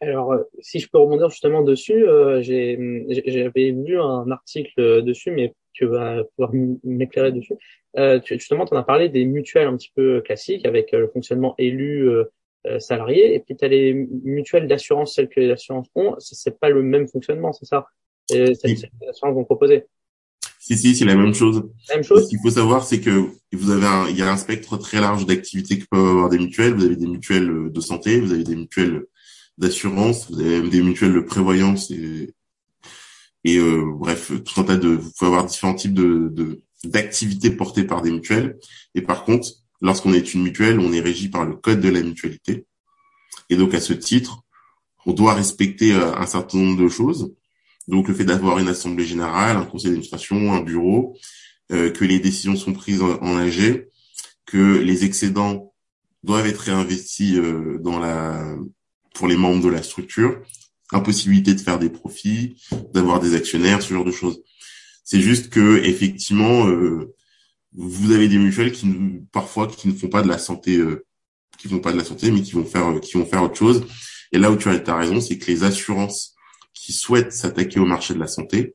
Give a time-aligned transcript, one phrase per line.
[0.00, 5.54] Alors, euh, si je peux rebondir justement dessus, euh, j'avais lu un article dessus, mais
[5.72, 6.52] tu vas pouvoir
[6.84, 7.54] m'éclairer dessus.
[7.98, 11.08] Euh, tu, justement, tu en as parlé des mutuelles un petit peu classiques avec le
[11.08, 12.08] fonctionnement élu
[12.78, 16.70] salarié, et puis tu as les mutuelles d'assurance, celles que les assurances ont, c'est pas
[16.70, 17.86] le même fonctionnement, c'est ça?
[18.28, 19.84] C'est les assurances vont proposer.
[20.58, 21.62] Si, si, c'est la même chose.
[21.88, 22.24] même chose?
[22.24, 25.00] Ce qu'il faut savoir, c'est que vous avez un, il y a un spectre très
[25.00, 26.74] large d'activités que peuvent avoir des mutuelles.
[26.74, 29.06] Vous avez des mutuelles de santé, vous avez des mutuelles
[29.60, 32.34] d'assurance, vous avez même des mutuelles de prévoyance et,
[33.44, 37.84] et euh, bref, tout un tas de, vous pouvez avoir différents types de d'activités portées
[37.84, 38.58] par des mutuelles.
[38.94, 39.48] Et par contre,
[39.80, 42.66] lorsqu'on est une mutuelle, on est régi par le code de la mutualité.
[43.48, 44.42] Et donc à ce titre,
[45.06, 47.34] on doit respecter euh, un certain nombre de choses.
[47.88, 51.16] Donc le fait d'avoir une assemblée générale, un conseil d'administration, un bureau,
[51.72, 53.88] euh, que les décisions sont prises en, en, AG,
[54.46, 55.72] que les excédents
[56.22, 58.56] doivent être réinvestis euh, dans la
[59.14, 60.40] pour les membres de la structure,
[60.92, 62.56] impossibilité de faire des profits,
[62.94, 64.42] d'avoir des actionnaires, ce genre de choses.
[65.04, 67.14] C'est juste que effectivement, euh,
[67.72, 68.86] vous avez des mutuelles qui
[69.32, 71.06] parfois qui ne font pas de la santé, euh,
[71.58, 73.86] qui font pas de la santé, mais qui vont faire qui vont faire autre chose.
[74.32, 76.34] Et là où tu as ta raison, c'est que les assurances
[76.72, 78.74] qui souhaitent s'attaquer au marché de la santé,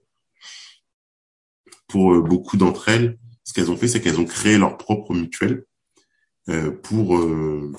[1.87, 5.13] pour euh, beaucoup d'entre elles, ce qu'elles ont fait, c'est qu'elles ont créé leur propre
[5.13, 5.65] mutuelle
[6.49, 7.71] euh, pour euh,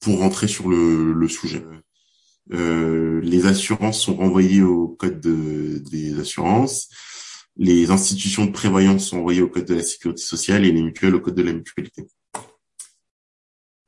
[0.00, 1.64] pour rentrer sur le, le sujet.
[2.52, 6.88] Euh, les assurances sont renvoyées au code de, des assurances,
[7.56, 11.14] les institutions de prévoyance sont renvoyées au code de la sécurité sociale et les mutuelles
[11.14, 12.06] au code de la mutualité.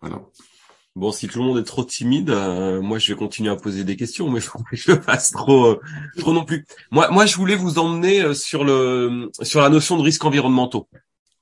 [0.00, 0.22] Voilà.
[0.96, 3.84] Bon, si tout le monde est trop timide, euh, moi je vais continuer à poser
[3.84, 5.80] des questions, mais faut que je fasse trop, euh,
[6.18, 6.66] trop non plus.
[6.90, 10.88] Moi, moi, je voulais vous emmener euh, sur le sur la notion de risques environnementaux.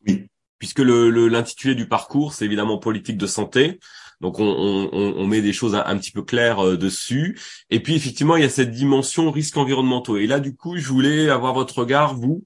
[0.07, 0.27] Oui.
[0.59, 3.79] Puisque le l'intitulé du parcours, c'est évidemment politique de santé.
[4.21, 7.39] Donc on, on, on met des choses un, petit peu claires euh, dessus.
[7.71, 10.17] Et puis effectivement, il y a cette dimension risques environnementaux.
[10.17, 12.45] Et là, du coup, je voulais avoir votre regard, vous,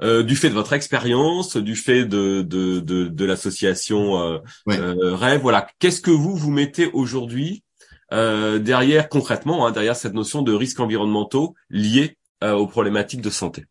[0.00, 4.38] euh, du fait de votre expérience, du fait de de, de, de l'association euh,
[4.70, 5.40] euh Rêve.
[5.40, 7.64] Voilà, qu'est-ce que vous vous mettez aujourd'hui
[8.12, 13.64] euh, derrière concrètement, hein, derrière cette notion de risques environnementaux liés aux problématiques de santé?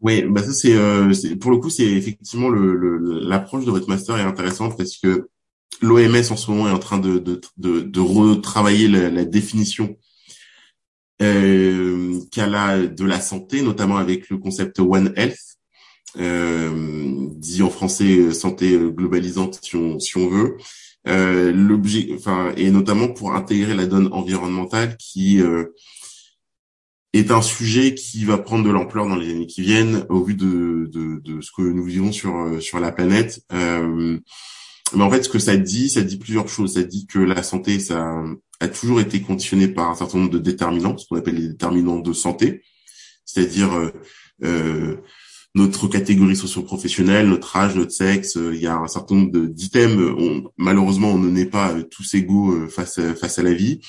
[0.00, 4.22] Oui, bah ça c'est pour le coup c'est effectivement l'approche le, de votre master est
[4.22, 5.28] intéressante parce que
[5.80, 9.96] l'OMS en ce moment est en train de, de, de, de retravailler la, la définition
[11.22, 15.38] euh, qu'elle a de la santé, notamment avec le concept One Health,
[16.18, 20.56] euh, dit en français santé globalisante si on, si on veut.
[21.06, 25.66] Euh, l'objet, enfin, et notamment pour intégrer la donne environnementale qui euh,
[27.12, 30.34] est un sujet qui va prendre de l'ampleur dans les années qui viennent au vu
[30.34, 33.42] de, de, de ce que nous vivons sur sur la planète.
[33.52, 34.18] Euh,
[34.96, 36.74] mais en fait, ce que ça dit, ça dit plusieurs choses.
[36.74, 38.22] Ça dit que la santé, ça
[38.60, 42.00] a toujours été conditionné par un certain nombre de déterminants, ce qu'on appelle les déterminants
[42.00, 42.62] de santé,
[43.24, 43.90] c'est-à-dire euh,
[44.44, 44.96] euh
[45.56, 48.36] notre catégorie socio-professionnelle, notre âge, notre sexe.
[48.36, 49.96] Euh, il y a un certain nombre d'items.
[50.56, 53.80] Malheureusement, on ne naît pas euh, tous égaux face à, face à la vie,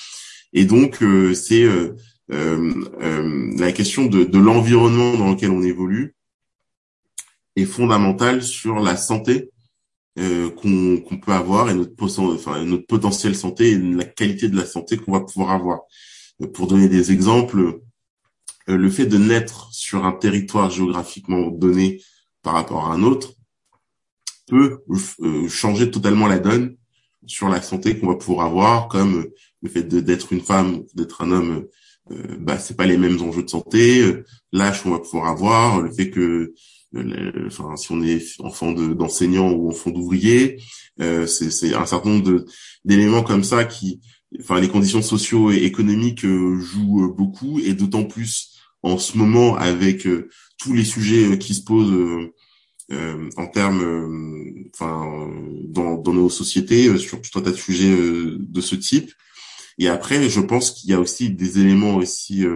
[0.52, 1.02] et donc
[1.34, 1.66] c'est
[2.28, 6.14] la question de, de l'environnement dans lequel on évolue
[7.56, 9.50] est fondamentale sur la santé
[10.18, 11.92] euh, qu'on peut avoir et notre,
[12.32, 15.80] enfin, potentiel santé et la qualité de la santé qu'on va pouvoir avoir.
[16.40, 17.80] Euh, pour donner des exemples,
[18.68, 22.00] euh, le fait de naître sur un territoire géographiquement donné
[22.42, 23.34] par rapport à un autre
[24.46, 24.78] peut
[25.48, 26.76] changer totalement la donne
[27.26, 29.26] sur la santé qu'on va pouvoir avoir, comme
[29.60, 31.66] le fait d'être une femme, d'être un homme,
[32.10, 34.14] euh, bah, c'est pas les mêmes enjeux de santé,
[34.52, 36.54] l'âge qu'on va pouvoir avoir, le fait que
[37.46, 40.60] enfin, si on est enfant d'enseignant ou enfant d'ouvrier,
[41.00, 42.44] euh, c'est un certain nombre
[42.84, 44.00] d'éléments comme ça qui,
[44.40, 48.52] enfin, les conditions socio-économiques euh, jouent euh, beaucoup et d'autant plus
[48.82, 51.92] en ce moment avec euh, tous les sujets qui se posent
[53.36, 55.28] en termes, enfin,
[55.64, 59.12] dans, dans, nos sociétés sur tout un tas de sujets de ce type.
[59.78, 62.46] Et après, je pense qu'il y a aussi des éléments aussi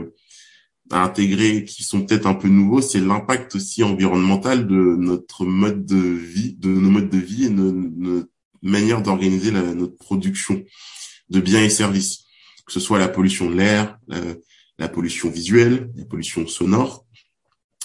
[0.91, 5.87] à intégrer qui sont peut-être un peu nouveaux, c'est l'impact aussi environnemental de notre mode
[5.87, 8.29] de vie, de nos modes de vie et notre
[8.63, 10.65] manière d'organiser notre production
[11.31, 12.25] de biens et services,
[12.67, 13.99] que ce soit la pollution de l'air,
[14.79, 17.07] la, pollution visuelle, la pollution sonore,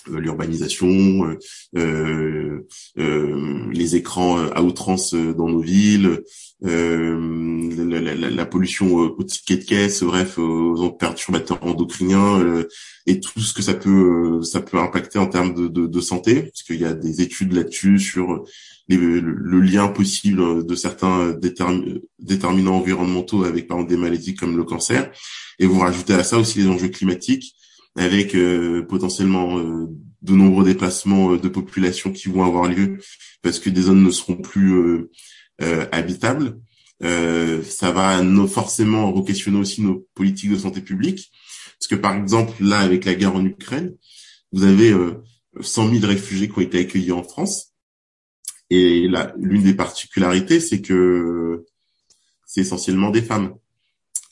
[0.08, 1.38] l'urbanisation,
[1.74, 6.22] les écrans à outrance dans nos villes,
[6.62, 12.66] la, la, pollution au ticket de caisse, bref, aux perturbateurs endocriniens
[13.06, 16.80] et tout ce que ça peut ça peut impacter en termes de santé, parce qu'il
[16.80, 18.46] y a des études là-dessus sur
[18.88, 21.36] le, lien possible de certains
[22.20, 25.12] déterminants environnementaux avec par exemple des maladies comme le cancer.
[25.60, 27.56] Et vous rajoutez à ça aussi les enjeux climatiques
[27.96, 29.88] avec euh, potentiellement euh,
[30.22, 33.00] de nombreux déplacements euh, de population qui vont avoir lieu
[33.42, 35.08] parce que des zones ne seront plus
[35.92, 36.60] habitables.
[37.00, 41.32] ça va forcément re-questionner aussi nos politiques de santé publique.
[41.80, 43.96] Parce que par exemple, là, avec la guerre en Ukraine,
[44.52, 44.96] vous avez
[45.62, 47.76] 100 000 réfugiés qui ont été accueillis en France.
[48.72, 49.08] Et
[49.38, 51.64] l'une des particularités, c'est que
[52.46, 53.56] c'est essentiellement des femmes,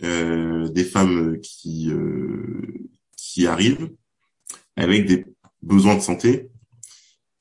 [0.03, 2.61] euh, des femmes qui euh,
[3.31, 3.89] qui arrivent
[4.75, 5.25] avec des
[5.61, 6.49] besoins de santé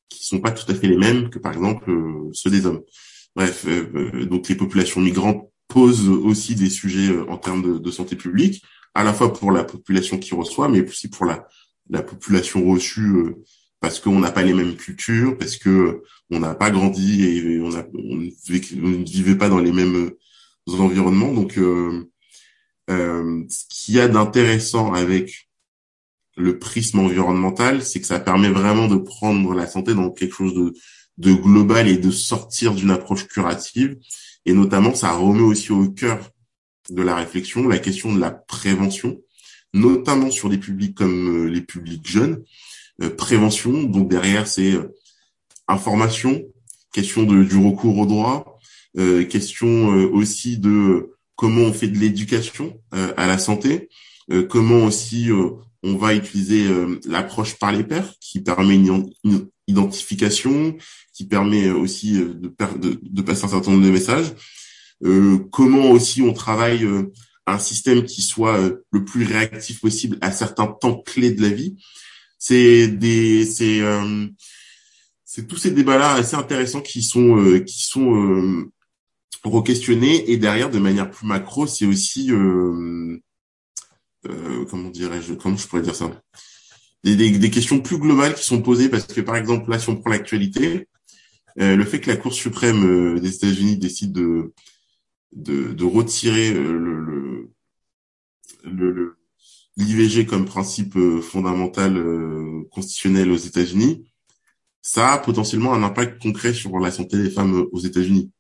[0.09, 2.83] qui sont pas tout à fait les mêmes que par exemple euh, ceux des hommes.
[3.35, 8.15] Bref, euh, donc les populations migrantes posent aussi des sujets en termes de, de, santé
[8.15, 8.63] publique,
[8.95, 11.49] à la fois pour la population qui reçoit, mais aussi pour la,
[11.89, 13.35] la population reçue
[13.81, 17.75] parce qu'on n'a pas les mêmes cultures, parce que on n'a pas grandi et on,
[17.75, 20.13] a, on, ne vivait pas dans les mêmes
[20.69, 21.35] environnements.
[21.35, 22.09] Donc, euh,
[22.91, 25.49] euh, ce qu'il y a d'intéressant avec
[26.37, 30.55] le prisme environnemental, c'est que ça permet vraiment de prendre la santé dans quelque chose
[30.55, 30.73] de,
[31.19, 33.99] de global et de sortir d'une approche curative.
[34.47, 36.31] Et notamment, ça remet aussi au cœur
[36.91, 39.21] de la réflexion la question de la prévention,
[39.73, 42.43] notamment sur des publics comme euh, les publics jeunes,
[43.03, 43.83] euh, prévention.
[43.85, 44.95] Donc derrière, c'est euh,
[45.69, 46.43] information,
[46.93, 48.59] question de, du recours au droit,
[48.99, 53.89] euh, question aussi de comment on fait de l'éducation à la santé,
[54.49, 55.29] comment aussi
[55.83, 56.69] on va utiliser
[57.07, 59.11] l'approche par les pairs qui permet une,
[59.67, 60.77] identification,
[61.13, 64.33] qui permet aussi de, de, de, passer un certain nombre de messages.
[65.51, 66.87] comment aussi on travaille
[67.47, 68.59] un système qui soit
[68.91, 71.77] le plus réactif possible à certains temps clés de la vie
[72.45, 74.27] c'est des c'est euh,
[75.25, 78.73] c'est tous ces débats-là assez intéressants qui sont euh, qui sont euh,
[79.45, 82.33] re-questionnés et derrière de manière plus macro, c'est aussi
[84.29, 86.11] euh, comment dirais-je comment je pourrais dire ça?
[87.05, 89.89] Des, des, des, questions plus globales qui sont posées parce que par exemple là si
[89.89, 90.89] on prend l'actualité
[91.57, 94.55] le fait que la Cour suprême des États-Unis décide de
[95.33, 97.51] de, de retirer le, le,
[98.65, 99.17] le
[99.77, 104.07] l'IVG comme principe euh, fondamental euh, constitutionnel aux États-Unis,
[104.83, 108.31] ça a potentiellement un impact concret sur la santé des femmes euh, aux États-Unis,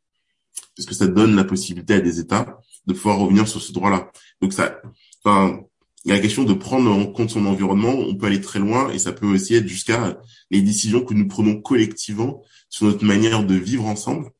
[0.76, 4.10] parce que ça donne la possibilité à des États de pouvoir revenir sur ce droit-là.
[4.40, 4.80] Donc ça,
[5.24, 5.60] enfin,
[6.04, 7.92] il y a la question de prendre en compte son environnement.
[7.92, 10.18] On peut aller très loin et ça peut aussi être jusqu'à
[10.50, 14.30] les décisions que nous prenons collectivement sur notre manière de vivre ensemble,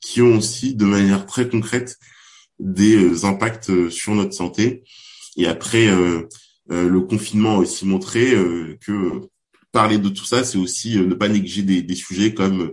[0.00, 1.98] qui ont aussi de manière très concrète
[2.58, 4.82] des impacts sur notre santé.
[5.36, 6.28] Et après, euh,
[6.70, 9.20] euh, le confinement a aussi montré euh, que
[9.72, 12.72] parler de tout ça, c'est aussi euh, ne pas négliger des, des, sujets comme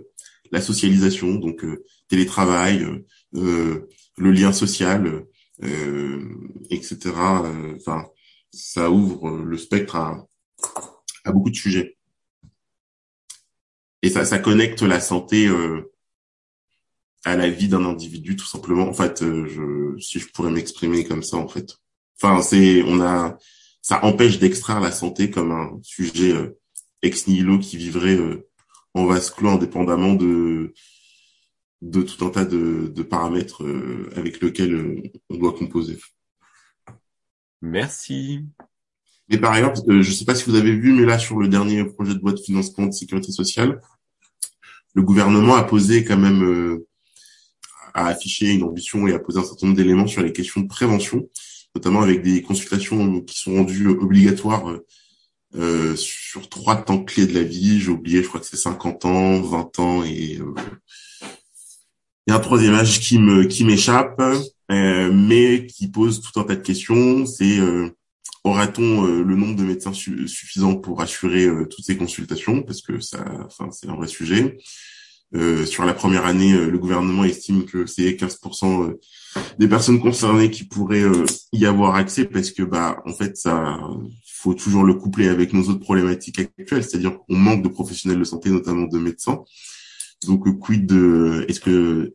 [0.52, 1.64] la socialisation, donc
[2.08, 2.84] télétravail,
[3.32, 3.86] le
[4.18, 5.24] lien social,
[6.70, 6.98] etc.
[7.76, 8.06] Enfin,
[8.52, 10.26] ça ouvre le spectre à,
[11.24, 11.96] à, beaucoup de sujets.
[14.02, 15.48] Et ça, ça connecte la santé
[17.24, 18.88] à la vie d'un individu, tout simplement.
[18.88, 21.76] En fait, je, si je pourrais m'exprimer comme ça, en fait.
[22.16, 23.38] Enfin, c'est, on a,
[23.82, 26.58] ça empêche d'extraire la santé comme un sujet euh,
[27.02, 28.48] ex nihilo qui vivrait euh,
[28.94, 30.74] en vase clos indépendamment de
[31.82, 35.98] de tout un tas de, de paramètres euh, avec lesquels on doit composer.
[37.62, 38.44] Merci.
[39.28, 41.48] Et par ailleurs, je ne sais pas si vous avez vu, mais là sur le
[41.48, 43.80] dernier projet de loi de financement de sécurité sociale,
[44.94, 46.80] le gouvernement a posé quand même,
[47.94, 50.66] a affiché une ambition et a posé un certain nombre d'éléments sur les questions de
[50.66, 51.28] prévention
[51.74, 54.64] notamment avec des consultations qui sont rendues obligatoires
[55.56, 57.80] euh, sur trois temps clés de la vie.
[57.80, 60.54] J'ai oublié, je crois que c'est 50 ans, 20 ans et euh,
[62.26, 64.20] il y a un troisième âge qui me qui m'échappe,
[64.70, 67.26] euh, mais qui pose tout un tas de questions.
[67.26, 67.90] C'est euh,
[68.44, 72.62] aura-t-on euh, le nombre de médecins suffisant pour assurer toutes ces consultations?
[72.62, 74.58] Parce que ça, enfin, c'est un vrai sujet.
[75.36, 79.00] Euh, sur la première année, euh, le gouvernement estime que c'est 15% euh,
[79.60, 81.04] des personnes concernées qui pourraient
[81.52, 83.78] y avoir accès parce que bah en fait ça
[84.26, 88.24] faut toujours le coupler avec nos autres problématiques actuelles, c'est-à-dire qu'on manque de professionnels de
[88.24, 89.44] santé, notamment de médecins.
[90.26, 92.12] Donc quid de est-ce que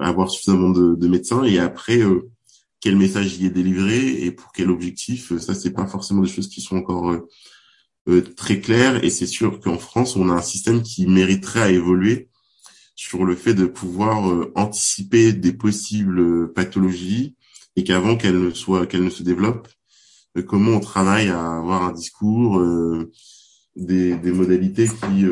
[0.00, 2.00] avoir suffisamment de, de médecins et après
[2.80, 6.48] quel message y est délivré et pour quel objectif, ça c'est pas forcément des choses
[6.48, 7.16] qui sont encore
[8.36, 12.28] très clair et c'est sûr qu'en France, on a un système qui mériterait à évoluer
[12.94, 17.36] sur le fait de pouvoir anticiper des possibles pathologies
[17.76, 19.68] et qu'avant qu'elles ne soient qu'elles ne se développent,
[20.46, 22.62] comment on travaille à avoir un discours,
[23.76, 25.24] des, des modalités qui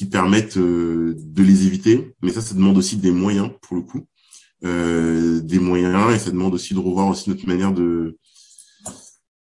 [0.00, 2.14] qui permettent de les éviter.
[2.22, 4.06] Mais ça, ça demande aussi des moyens pour le coup.
[4.64, 8.16] Euh, des moyens et ça demande aussi de revoir aussi notre manière de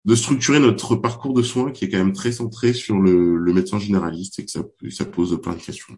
[0.05, 3.53] de structurer notre parcours de soins qui est quand même très centré sur le, le
[3.53, 5.95] médecin généraliste et que ça, ça pose plein de questions.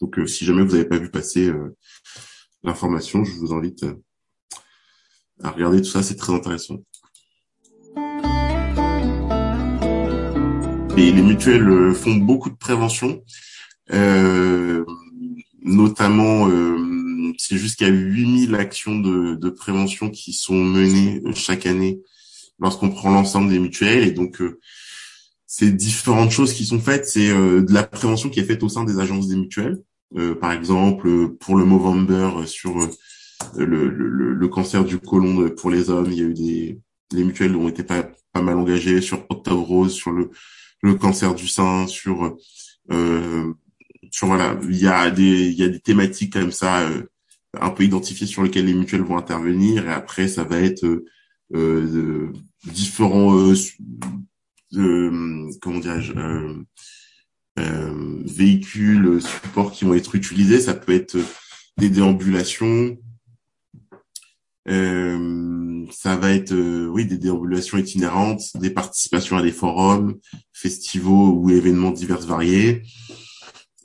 [0.00, 1.76] Donc euh, si jamais vous n'avez pas vu passer euh,
[2.62, 3.84] l'information, je vous invite
[5.42, 6.78] à regarder tout ça, c'est très intéressant.
[10.96, 13.22] Et les mutuelles font beaucoup de prévention,
[13.92, 14.84] euh,
[15.62, 16.48] notamment
[17.38, 22.00] c'est jusqu'à 8000 actions de, de, prévention qui sont menées euh, chaque année
[22.58, 24.06] lorsqu'on prend l'ensemble des mutuelles.
[24.06, 24.60] Et donc, euh,
[25.46, 27.06] c'est différentes choses qui sont faites.
[27.06, 29.82] C'est euh, de la prévention qui est faite au sein des agences des mutuelles.
[30.40, 32.78] par exemple, pour le Movember, sur
[33.56, 36.80] le, le, le, cancer du côlon pour les hommes, il y a eu des
[37.12, 40.30] les mutuelles ont été pas, pas mal engagées sur Octobre Rose, sur le,
[40.82, 42.36] le cancer du sein, sur
[42.90, 43.54] euh,
[44.10, 46.88] sur voilà, il y a des il y a des thématiques comme ça
[47.60, 49.86] un peu identifié sur lequel les mutuelles vont intervenir.
[49.86, 51.04] Et après ça va être euh,
[51.54, 52.32] euh
[52.64, 53.54] différents euh,
[54.76, 56.12] euh, comment dirais-je
[58.24, 60.60] véhicules supports qui vont être utilisés.
[60.60, 61.18] Ça peut être
[61.76, 62.96] des déambulations
[64.66, 66.54] ça va être
[66.88, 70.18] oui des déambulations itinérantes des participations à des forums
[70.52, 72.82] festivals ou événements divers variés.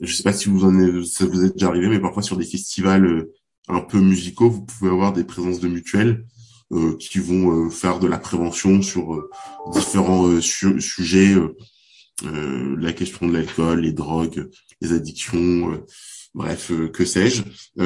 [0.00, 2.36] Je sais pas si vous en êtes, ça vous est déjà arrivé, mais parfois sur
[2.36, 3.26] des festivals
[3.68, 6.24] un peu musicaux, vous pouvez avoir des présences de mutuelles
[6.72, 9.30] euh, qui vont euh, faire de la prévention sur euh,
[9.72, 11.34] différents sujets,
[12.22, 15.80] la question de l'alcool, les drogues, les addictions,
[16.34, 17.42] bref, que sais-je.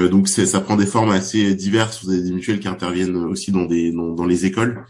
[0.06, 2.04] donc ça prend des formes assez diverses.
[2.04, 4.84] Vous avez des mutuelles qui interviennent aussi dans des dans, dans les écoles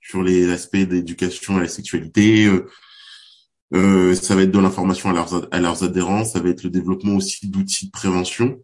[0.00, 2.50] sur les aspects d'éducation à la sexualité.
[3.74, 6.70] Euh, ça va être de l'information à leurs, à leurs adhérents, ça va être le
[6.70, 8.60] développement aussi d'outils de prévention.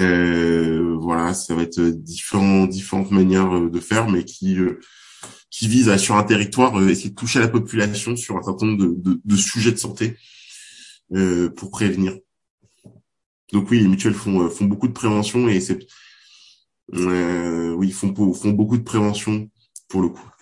[0.00, 4.80] Euh, voilà, ça va être différents, différentes manières euh, de faire, mais qui euh,
[5.50, 8.82] qui visent à sur un territoire essayer de toucher la population sur un certain nombre
[8.82, 10.16] de, de, de sujets de santé
[11.14, 12.16] euh, pour prévenir.
[13.52, 15.86] Donc oui, les mutuelles font font beaucoup de prévention et c'est
[16.94, 19.50] euh, oui, font font beaucoup de prévention
[19.88, 20.32] pour le coup.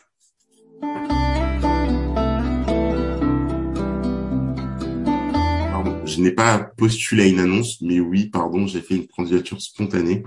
[6.11, 10.25] je n'ai pas postulé à une annonce, mais oui, pardon, j'ai fait une candidature spontanée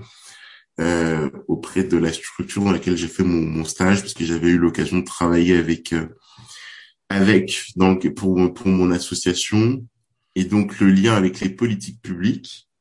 [0.80, 4.58] euh, auprès de la structure dans laquelle j'ai fait mon, stage, parce que j'avais eu
[4.58, 6.08] l'occasion de travailler avec euh,
[7.08, 9.86] avec donc pour pour mon association
[10.34, 12.73] et donc le lien avec les politiques publiques, euh,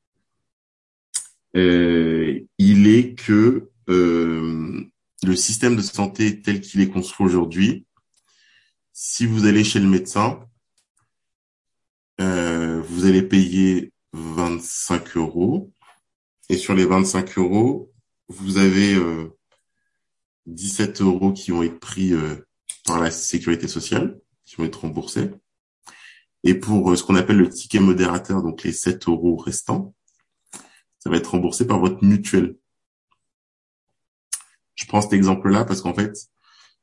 [1.53, 7.85] il est que le système de santé tel qu'il est construit aujourd'hui,
[8.93, 10.39] si vous allez chez le médecin,
[12.21, 15.71] euh, vous allez payer 25 euros.
[16.49, 17.91] Et sur les 25 euros,
[18.27, 19.35] vous avez euh,
[20.45, 22.35] 17 euros qui vont être pris euh,
[22.85, 25.31] par la sécurité sociale, qui vont être remboursés.
[26.43, 29.95] Et pour euh, ce qu'on appelle le ticket modérateur, donc les 7 euros restants,
[31.03, 32.55] ça va être remboursé par votre mutuelle.
[34.75, 36.13] Je prends cet exemple-là parce qu'en fait,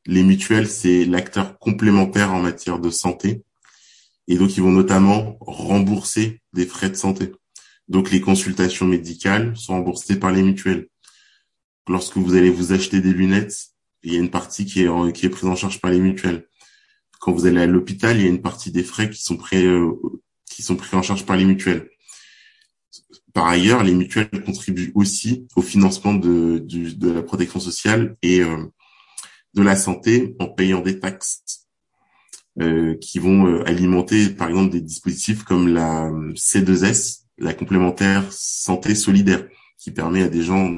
[0.06, 3.44] les mutuelles, c'est l'acteur complémentaire en matière de santé
[4.30, 7.32] et donc, ils vont notamment rembourser des frais de santé.
[7.88, 10.86] Donc, les consultations médicales sont remboursées par les mutuelles.
[11.88, 13.56] Lorsque vous allez vous acheter des lunettes,
[14.04, 16.46] il y a une partie qui est, qui est prise en charge par les mutuelles.
[17.18, 19.66] Quand vous allez à l'hôpital, il y a une partie des frais qui sont pris,
[19.66, 19.90] euh,
[20.48, 21.90] qui sont pris en charge par les mutuelles.
[23.32, 28.66] Par ailleurs, les mutuelles contribuent aussi au financement de, de, la protection sociale et euh,
[29.54, 31.60] de la santé en payant des taxes
[32.60, 38.24] euh, qui vont euh, alimenter par exemple des dispositifs comme la euh, C2S, la complémentaire
[38.30, 39.46] santé solidaire,
[39.78, 40.68] qui permet à des gens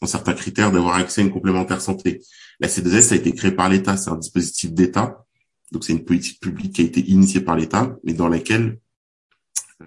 [0.00, 2.20] dans certains critères d'avoir accès à une complémentaire santé.
[2.60, 5.24] La C2S a été créée par l'État, c'est un dispositif d'État,
[5.72, 8.78] donc c'est une politique publique qui a été initiée par l'État, mais dans laquelle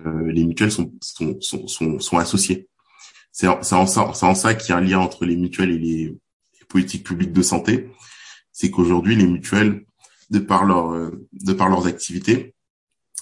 [0.05, 2.67] euh, les mutuelles sont, sont, sont, sont, sont associées.
[3.31, 5.77] C'est en, en, ça, en ça qu'il y a un lien entre les mutuelles et
[5.77, 6.17] les,
[6.67, 7.89] politiques publiques de santé.
[8.51, 9.85] C'est qu'aujourd'hui, les mutuelles
[10.29, 12.53] de par leur euh, de par leurs activités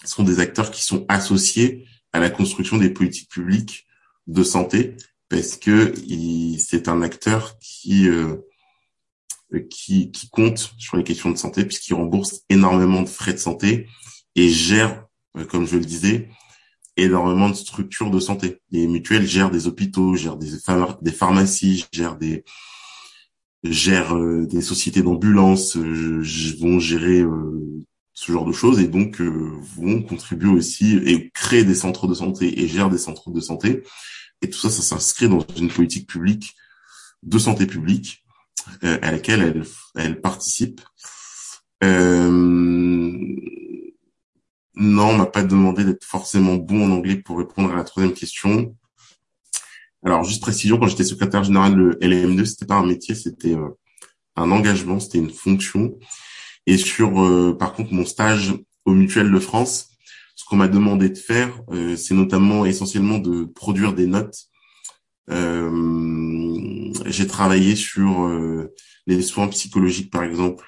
[0.03, 3.85] sont des acteurs qui sont associés à la construction des politiques publiques
[4.25, 4.95] de santé
[5.29, 5.93] parce que
[6.57, 8.37] c'est un acteur qui euh,
[9.69, 13.87] qui, qui compte sur les questions de santé puisqu'il rembourse énormément de frais de santé
[14.35, 15.05] et gère,
[15.49, 16.29] comme je le disais,
[16.97, 18.61] énormément de structures de santé.
[18.71, 22.43] Les mutuelles gèrent des hôpitaux, gèrent des, pharmacies, gèrent des
[23.63, 27.23] gèrent des sociétés d'ambulance, vont gérer
[28.13, 32.61] ce genre de choses et donc vont contribuer aussi et créer des centres de santé
[32.61, 33.83] et gèrent des centres de santé.
[34.41, 36.55] Et tout ça, ça s'inscrit dans une politique publique
[37.23, 38.23] de santé publique
[38.83, 39.63] euh, à laquelle elle,
[39.95, 40.81] elle participe.
[41.83, 43.35] Euh,
[44.77, 48.13] non, on m'a pas demandé d'être forcément bon en anglais pour répondre à la troisième
[48.13, 48.75] question.
[50.03, 53.69] Alors, juste précision, quand j'étais secrétaire général de LM2, c'était pas un métier, c'était euh,
[54.35, 55.97] un engagement, c'était une fonction.
[56.67, 58.53] Et sur, euh, par contre, mon stage
[58.85, 59.89] au Mutuel de France,
[60.35, 64.49] ce qu'on m'a demandé de faire, euh, c'est notamment essentiellement de produire des notes.
[67.07, 68.29] J'ai travaillé sur
[69.07, 70.65] les soins psychologiques, par exemple,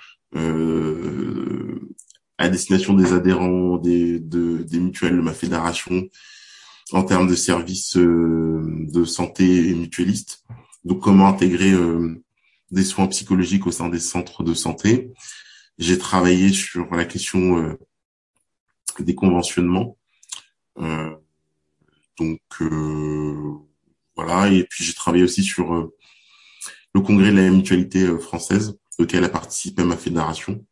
[2.38, 6.08] à destination des adhérents des, de, des mutuelles de ma fédération
[6.92, 10.46] en termes de services de santé et mutualistes.
[10.86, 11.74] Donc, comment intégrer
[12.72, 15.12] des soins psychologiques au sein des centres de santé.
[15.78, 17.78] J'ai travaillé sur la question
[19.00, 19.98] des conventionnements.
[20.80, 21.16] Euh,
[22.18, 23.54] donc euh,
[24.16, 25.96] voilà, et puis j'ai travaillé aussi sur euh,
[26.94, 30.66] le congrès de la mutualité française, auquel a participé ma fédération.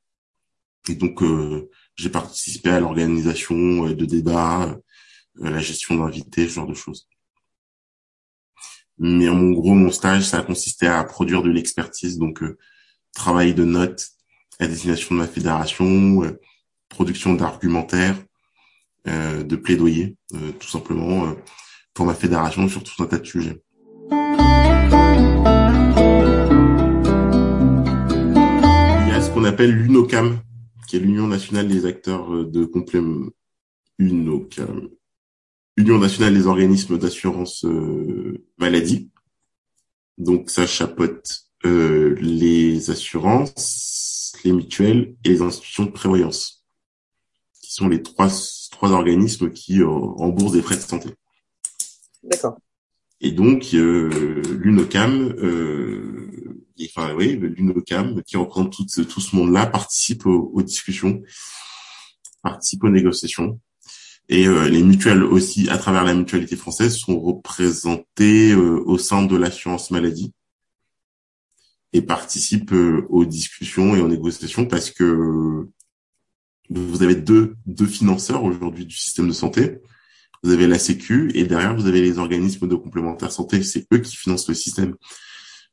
[0.89, 1.23] Et donc
[1.95, 4.77] j'ai participé à l'organisation de débats,
[5.35, 7.07] la gestion d'invités, ce genre de choses.
[8.97, 12.43] Mais en gros, mon stage, ça a consisté à produire de l'expertise, donc
[13.13, 14.09] travail de notes
[14.59, 16.21] à destination de ma fédération,
[16.89, 18.15] production d'argumentaire,
[19.07, 21.33] euh, de plaidoyer, euh, tout simplement, euh,
[21.93, 23.61] pour ma fédération sur tout un tas de sujets.
[24.09, 24.15] Il
[29.07, 30.39] y a ce qu'on appelle l'UNOCAM,
[30.95, 33.29] qui est l'Union nationale des acteurs de complément.
[33.97, 34.89] UNOCAM.
[35.77, 37.65] Union nationale des organismes d'assurance
[38.57, 39.09] maladie.
[40.17, 46.65] Donc ça chapeaute les assurances, les mutuelles et les institutions de prévoyance
[47.75, 48.29] sont les trois,
[48.71, 51.09] trois organismes qui euh, remboursent des frais de santé.
[52.23, 52.57] D'accord.
[53.21, 55.35] Et donc, euh, l'UNOCAM,
[56.79, 61.21] euh, enfin oui, l'UNOCAM, qui représente tout, tout ce monde-là, participe aux, discussions,
[62.41, 63.59] participe aux négociations.
[64.27, 69.23] Et euh, les mutuelles aussi, à travers la mutualité française, sont représentées euh, au sein
[69.23, 70.33] de l'assurance maladie
[71.93, 72.73] et participent
[73.09, 75.69] aux discussions et aux négociations parce que
[76.69, 79.79] vous avez deux, deux financeurs aujourd'hui du système de santé.
[80.43, 83.63] Vous avez la Sécu et derrière vous avez les organismes de complémentaire santé.
[83.63, 84.95] C'est eux qui financent le système.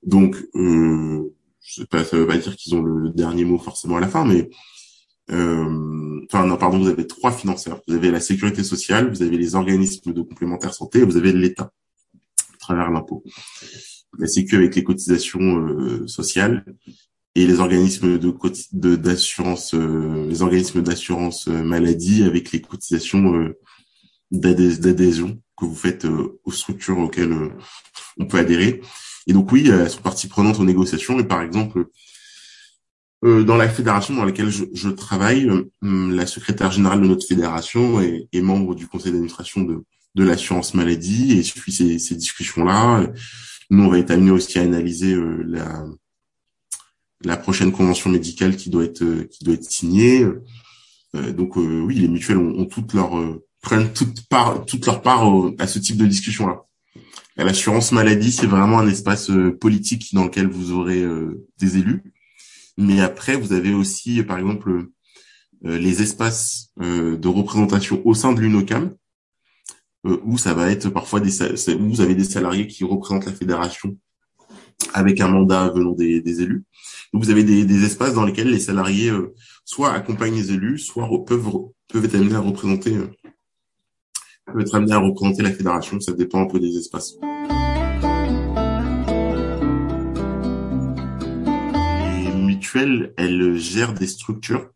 [0.02, 4.00] Donc, euh, je sais pas, veut pas dire qu'ils ont le dernier mot forcément à
[4.00, 4.50] la fin, mais
[5.30, 7.80] euh, enfin non, pardon, vous avez trois financeurs.
[7.86, 11.72] Vous avez la sécurité sociale, vous avez les organismes de complémentaire santé, vous avez l'État
[12.54, 13.22] à travers l'impôt.
[14.18, 16.64] La Sécu avec les cotisations euh, sociales
[17.34, 23.54] et les organismes de d'assurance euh, les organismes d'assurance maladie avec les cotisations
[24.30, 27.34] d'adhésion que vous faites aux structures auxquelles
[28.18, 28.82] on peut adhérer
[29.26, 31.86] et donc oui elles sont partie prenante aux négociations et par exemple
[33.22, 35.48] dans la fédération dans laquelle je, je, travaille
[35.80, 40.74] la secrétaire générale de notre fédération est, est membre du conseil d'administration de de l'assurance
[40.74, 43.06] maladie et suit ces, ces discussions là
[43.70, 45.84] nous on va être amené aussi à analyser la
[47.24, 50.24] la prochaine convention médicale qui doit être euh, qui doit être signée.
[51.14, 53.12] Euh, donc euh, oui, les mutuelles ont, ont toutes leur
[53.60, 55.24] prennent toute part toute leur part
[55.58, 56.62] à ce type de discussion là.
[57.36, 61.02] L'assurance maladie, c'est vraiment un espace politique dans lequel vous aurez
[61.58, 62.12] des élus.
[62.76, 64.86] Mais après, vous avez aussi, par exemple,
[65.62, 68.94] les espaces de représentation au sein de l'UNOCAM,
[70.04, 73.96] où ça va être parfois des où vous avez des salariés qui représentent la fédération
[74.92, 76.64] avec un mandat venant des, élus.
[77.12, 81.08] Donc vous avez des, espaces dans lesquels les salariés euh, soit accompagnent les élus, soit
[81.26, 81.50] peuvent
[81.88, 82.96] peuvent être amenés à représenter
[84.48, 86.00] euh, peuvent être amenés à représenter la fédération.
[86.00, 87.14] Ça dépend un peu des espaces.
[92.18, 94.70] Les mutuelles, elles gèrent des structures.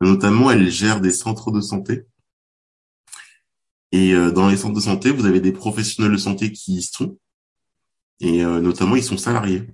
[0.00, 2.06] Notamment, elles gèrent des centres de santé.
[3.92, 6.82] Et euh, dans les centres de santé, vous avez des professionnels de santé qui y
[6.82, 7.18] sont.
[8.20, 9.66] Et notamment, ils sont salariés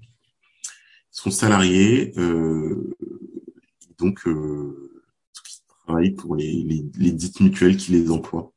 [1.19, 2.95] sont salariés, euh,
[3.99, 4.98] donc euh,
[6.17, 8.53] pour les, les, dites mutuelles qui les emploient.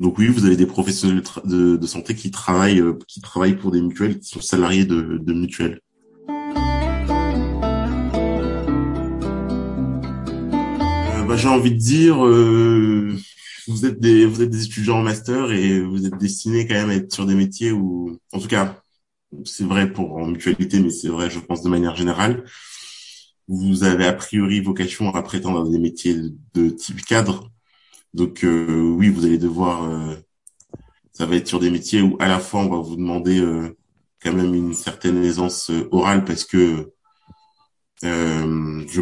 [0.00, 3.70] Donc oui, vous avez des professionnels de, de, santé qui travaillent, euh, qui travaillent pour
[3.70, 5.80] des mutuelles, qui sont salariés de, de mutuelles.
[11.08, 13.16] Euh, bah, J'ai envie de dire, euh,
[13.68, 16.90] vous êtes des, vous êtes des étudiants en master et vous êtes destinés quand même
[16.90, 18.82] à être sur des métiers où, en tout cas,
[19.44, 22.44] c'est vrai pour en mutualité, mais c'est vrai, je pense, de manière générale.
[23.48, 26.16] Vous avez a priori vocation à prétendre à des métiers
[26.54, 27.50] de type cadre.
[28.14, 30.14] Donc euh, oui, vous allez devoir, euh,
[31.12, 33.76] ça va être sur des métiers où à la fois on va vous demander euh,
[34.22, 36.92] quand même une certaine aisance orale parce que
[38.02, 39.00] je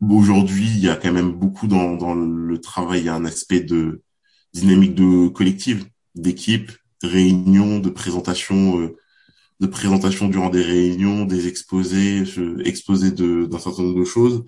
[0.00, 3.24] aujourd'hui il y a quand même beaucoup dans, dans le travail, il y a un
[3.24, 4.02] aspect de
[4.52, 8.90] dynamique de collective, d'équipe, de réunion, de présentation
[9.62, 12.24] de présentation durant des réunions, des exposés,
[12.64, 14.44] exposés d'un certain nombre de choses,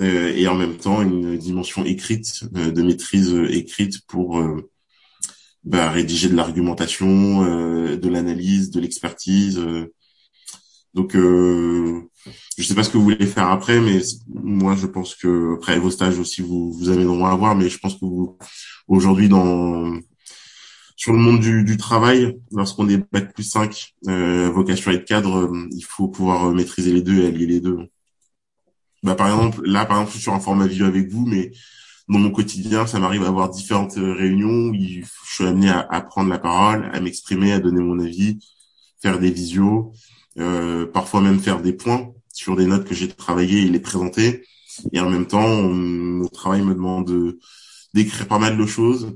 [0.00, 4.68] euh, et en même temps une dimension écrite, euh, de maîtrise écrite pour euh,
[5.62, 7.42] bah, rédiger de l'argumentation,
[7.96, 9.60] de l'analyse, de l'expertise.
[10.92, 15.54] donc, je sais pas ce que vous voulez faire après, mais moi, je pense que
[15.54, 18.36] après vos stages aussi, vous vous amèneront à voir, mais je pense que vous
[18.88, 20.00] aujourd'hui dans
[21.02, 25.36] sur le monde du, du travail, lorsqu'on est bac plus 5, euh, vocation être cadre,
[25.36, 27.88] euh, il faut pouvoir euh, maîtriser les deux et allier les deux.
[29.02, 31.50] Bah, par exemple, là, par exemple, je suis sur un format vidéo avec vous, mais
[32.08, 35.80] dans mon quotidien, ça m'arrive à avoir différentes euh, réunions où je suis amené à,
[35.90, 38.38] à prendre la parole, à m'exprimer, à donner mon avis,
[39.02, 39.92] faire des visios,
[40.38, 44.44] euh, parfois même faire des points sur des notes que j'ai travaillées et les présenter.
[44.92, 47.34] Et en même temps, mon travail me demande
[47.92, 49.12] d'écrire pas mal de choses,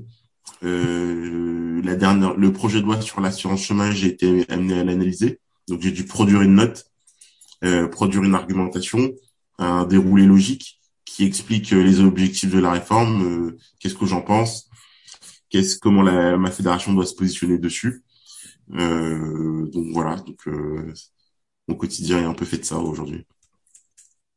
[0.63, 5.39] euh, la dernière, le projet de loi sur l'assurance chômage, j'ai été amené à l'analyser.
[5.67, 6.85] Donc j'ai dû produire une note,
[7.63, 9.11] euh, produire une argumentation,
[9.59, 14.21] un déroulé logique qui explique euh, les objectifs de la réforme, euh, qu'est-ce que j'en
[14.21, 14.69] pense,
[15.49, 18.03] qu'est-ce comment la, ma fédération doit se positionner dessus.
[18.73, 20.47] Euh, donc voilà, donc
[21.67, 23.25] mon quotidien est un peu fait de ça aujourd'hui,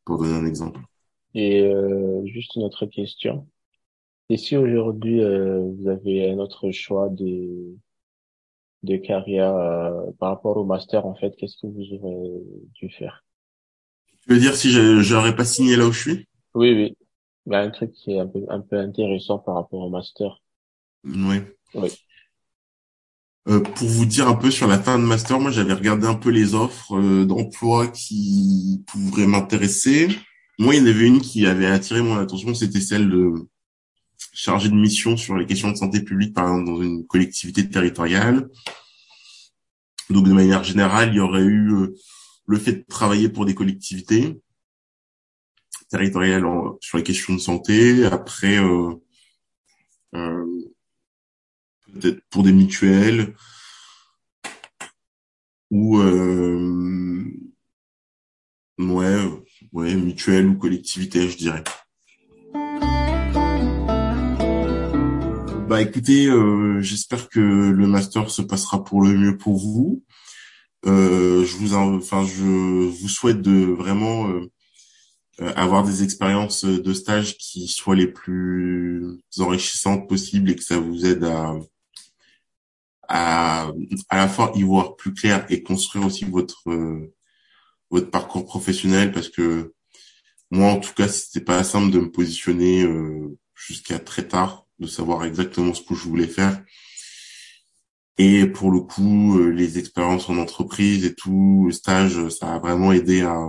[0.04, 0.80] pour donner un exemple.
[1.34, 1.70] Et
[2.26, 3.46] juste une autre question.
[4.30, 7.76] Et si aujourd'hui euh, vous avez un autre choix de
[8.84, 12.40] de carrière euh, par rapport au master en fait, qu'est-ce que vous aurez
[12.74, 13.24] dû faire?
[14.22, 16.28] Tu veux dire si je n'aurais pas signé là où je suis?
[16.54, 16.96] Oui, oui.
[17.46, 19.90] Il y a un truc qui est un peu un peu intéressant par rapport au
[19.90, 20.40] master.
[21.04, 21.40] Oui.
[21.74, 21.90] Oui.
[23.48, 26.14] Euh, pour vous dire un peu sur la fin de master, moi j'avais regardé un
[26.14, 30.08] peu les offres euh, d'emploi qui pourraient m'intéresser.
[30.58, 33.48] Moi, il y en avait une qui avait attiré mon attention, c'était celle de
[34.32, 38.48] chargé de mission sur les questions de santé publique, par exemple, dans une collectivité territoriale.
[40.08, 41.94] Donc, de manière générale, il y aurait eu euh,
[42.46, 44.40] le fait de travailler pour des collectivités
[45.88, 46.44] territoriales
[46.80, 48.04] sur les questions de santé.
[48.06, 48.94] Après, euh,
[50.14, 50.46] euh,
[51.92, 53.34] peut-être pour des mutuelles
[55.70, 57.24] ou euh,
[58.78, 59.16] ouais,
[59.72, 61.64] ouais, mutuelles ou collectivités, je dirais.
[65.70, 70.02] Bah écoutez, euh, j'espère que le master se passera pour le mieux pour vous.
[70.84, 74.50] Euh, je vous, enfin, je vous souhaite de vraiment euh,
[75.54, 81.06] avoir des expériences de stage qui soient les plus enrichissantes possibles et que ça vous
[81.06, 81.54] aide à
[83.08, 83.70] à,
[84.08, 86.64] à la fois y voir plus clair et construire aussi votre
[87.90, 89.72] votre parcours professionnel parce que
[90.50, 92.84] moi en tout cas c'était pas simple de me positionner
[93.54, 96.60] jusqu'à très tard de savoir exactement ce que je voulais faire.
[98.18, 102.58] Et pour le coup, euh, les expériences en entreprise et tout, le stage, ça a
[102.58, 103.48] vraiment aidé à,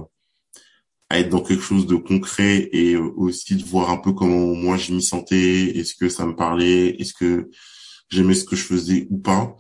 [1.10, 4.56] à être dans quelque chose de concret et euh, aussi de voir un peu comment
[4.56, 7.50] moi je m'y sentais, est-ce que ça me parlait, est-ce que
[8.10, 9.58] j'aimais ce que je faisais ou pas.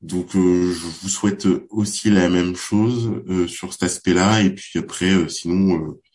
[0.00, 5.28] Donc euh, je vous souhaite aussi la même chose sur cet aspect-là et puis après
[5.28, 6.07] sinon et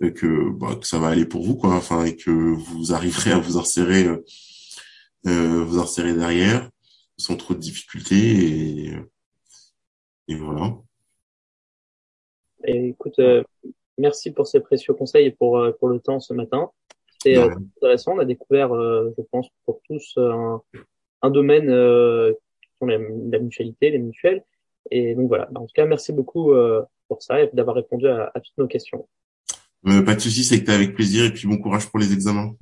[0.00, 1.74] que, bah, que ça va aller pour vous quoi.
[1.74, 4.24] Enfin et que vous arriverez à vous insérer euh,
[5.26, 6.68] euh vous insérer derrière
[7.18, 8.96] sans trop de difficultés et,
[10.28, 10.76] et voilà.
[12.64, 13.42] Et écoute euh,
[13.96, 16.70] merci pour ces précieux conseils et pour euh, pour le temps ce matin.
[17.22, 18.14] C'est intéressant.
[18.14, 20.62] On a découvert je pense pour tous un,
[21.22, 24.44] un domaine qui sont la, la, mutualité les mutuelles.
[24.92, 25.48] Et donc voilà.
[25.56, 26.52] En tout cas merci beaucoup
[27.08, 29.08] pour ça et d'avoir répondu à, à toutes nos questions.
[29.08, 29.25] euh,
[29.84, 32.54] pas de souci, c'est que avec plaisir et puis bon courage pour les examens.